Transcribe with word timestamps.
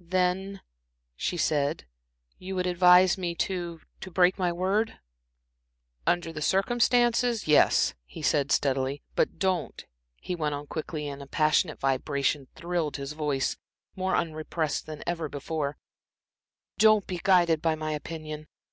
"Then," 0.00 0.60
she 1.14 1.36
said, 1.36 1.86
"you 2.36 2.56
would 2.56 2.66
advise 2.66 3.16
me 3.16 3.36
to 3.36 3.80
to 4.00 4.10
break 4.10 4.36
my 4.36 4.50
word?" 4.50 4.98
"Under 6.04 6.32
the 6.32 6.42
circumstances 6.42 7.46
yes," 7.46 7.94
he 8.04 8.20
said, 8.20 8.50
steadily. 8.50 9.04
"But 9.14 9.38
don't," 9.38 9.86
he 10.16 10.34
went 10.34 10.56
on 10.56 10.66
quickly, 10.66 11.06
and 11.06 11.30
passionate 11.30 11.78
vibration 11.78 12.48
thrilled 12.56 12.96
his 12.96 13.12
voice, 13.12 13.56
more 13.94 14.16
unrepressed 14.16 14.86
than 14.86 15.04
ever 15.06 15.28
before, 15.28 15.76
"don't 16.76 17.06
be 17.06 17.20
guided 17.22 17.62
by 17.62 17.76
my 17.76 17.92
opinion. 17.92 18.48